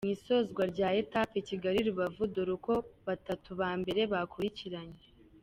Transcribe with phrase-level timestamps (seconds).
[0.05, 2.73] Mu isozwa rya etape Kigali Rubavu, dore uko
[3.07, 5.01] batatu ba mbere bakurikiranye;.